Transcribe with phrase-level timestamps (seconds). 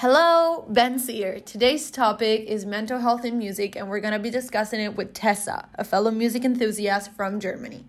[0.00, 1.40] Hello, Ben's here.
[1.40, 5.12] Today's topic is mental health in music, and we're going to be discussing it with
[5.12, 7.84] Tessa, a fellow music enthusiast from Germany.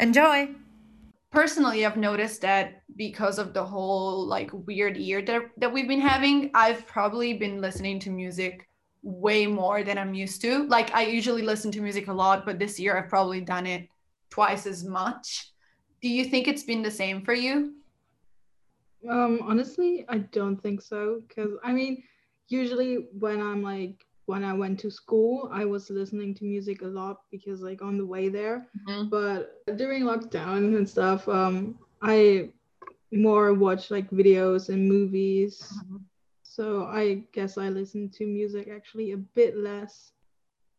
[0.00, 0.48] Enjoy!
[1.30, 6.00] Personally, I've noticed that because of the whole like weird year that, that we've been
[6.00, 8.68] having, I've probably been listening to music
[9.04, 10.66] way more than I'm used to.
[10.66, 13.88] Like, I usually listen to music a lot, but this year I've probably done it
[14.30, 15.52] twice as much.
[16.00, 17.74] Do you think it's been the same for you?
[19.08, 21.22] Um, honestly, I don't think so.
[21.34, 22.02] Cause I mean,
[22.48, 26.86] usually when I'm like when I went to school, I was listening to music a
[26.86, 28.66] lot because like on the way there.
[28.88, 29.08] Mm-hmm.
[29.08, 32.50] But during lockdown and stuff, um, I
[33.10, 35.60] more watch like videos and movies.
[35.60, 35.96] Mm-hmm.
[36.42, 40.12] So I guess I listen to music actually a bit less.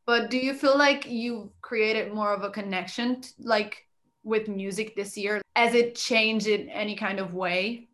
[0.05, 3.87] But do you feel like you created more of a connection like
[4.23, 5.41] with music this year?
[5.55, 7.87] As it changed in any kind of way?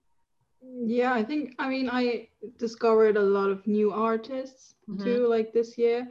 [0.62, 2.28] Yeah, I think I mean I
[2.58, 5.04] discovered a lot of new artists mm-hmm.
[5.04, 6.08] too like this year.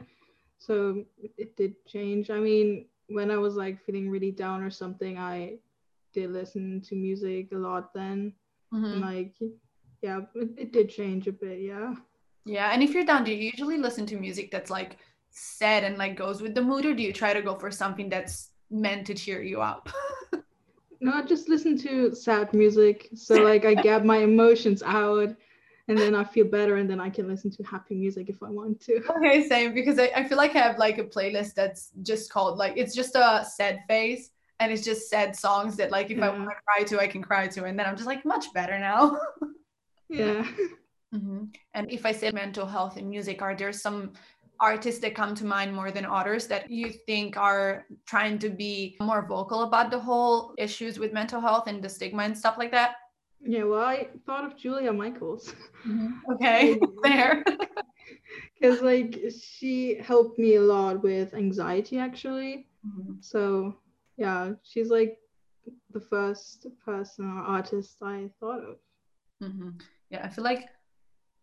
[0.57, 1.05] So
[1.37, 2.29] it did change.
[2.29, 5.59] I mean, when I was like feeling really down or something, I
[6.13, 8.33] did listen to music a lot then.
[8.73, 8.85] Mm-hmm.
[8.85, 9.35] And like
[10.01, 11.93] yeah, it, it did change a bit, yeah.
[12.45, 14.97] Yeah, and if you're down, do you usually listen to music that's like
[15.29, 18.09] sad and like goes with the mood or do you try to go for something
[18.09, 19.89] that's meant to cheer you up?
[21.01, 23.09] No, I just listen to sad music.
[23.15, 25.35] So like I get my emotions out
[25.87, 28.49] and then I feel better and then I can listen to happy music if I
[28.49, 29.01] want to.
[29.17, 32.57] Okay, same because I, I feel like I have like a playlist that's just called
[32.57, 36.27] like it's just a sad phase and it's just sad songs that like if yeah.
[36.27, 38.53] I want to cry to I can cry to and then I'm just like much
[38.53, 39.17] better now.
[40.09, 40.45] yeah.
[41.13, 41.45] Mm-hmm.
[41.73, 44.11] And if I say mental health and music, are there some
[44.61, 48.97] artists that come to mind more than others that you think are trying to be
[49.01, 52.71] more vocal about the whole issues with mental health and the stigma and stuff like
[52.71, 52.95] that?
[53.41, 55.53] Yeah, well, I thought of Julia Michaels.
[55.87, 56.31] Mm-hmm.
[56.33, 57.43] Okay, there.
[58.59, 62.67] Because like she helped me a lot with anxiety actually.
[62.85, 63.13] Mm-hmm.
[63.21, 63.75] So
[64.17, 65.17] yeah, she's like
[65.91, 68.77] the first person or artist I thought of.
[69.41, 69.69] Mm-hmm.
[70.09, 70.67] Yeah, I feel like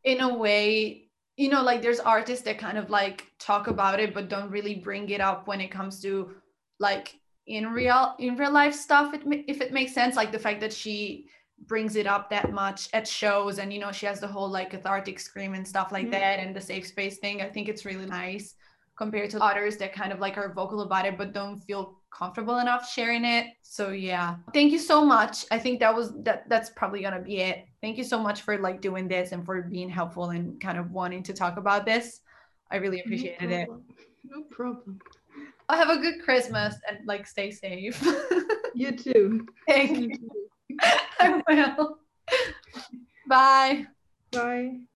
[0.05, 1.06] in a way
[1.36, 4.74] you know like there's artists that kind of like talk about it but don't really
[4.74, 6.34] bring it up when it comes to
[6.78, 10.60] like in real in real life stuff it, if it makes sense like the fact
[10.60, 11.26] that she
[11.66, 14.70] brings it up that much at shows and you know she has the whole like
[14.70, 16.12] cathartic scream and stuff like mm-hmm.
[16.12, 18.54] that and the safe space thing i think it's really nice
[18.96, 22.58] compared to others that kind of like are vocal about it but don't feel comfortable
[22.58, 23.48] enough sharing it.
[23.62, 24.36] So yeah.
[24.54, 25.44] Thank you so much.
[25.50, 28.58] I think that was that that's probably gonna be it thank you so much for
[28.58, 32.20] like doing this and for being helpful and kind of wanting to talk about this.
[32.69, 33.69] I really appreciated no it
[34.24, 34.98] no problem.
[35.69, 38.02] I have a good christmas and like stay safe.
[38.75, 39.46] You too.
[39.66, 40.10] Thank you
[41.19, 41.98] i will.
[43.26, 43.86] Bye.
[44.32, 44.80] Bye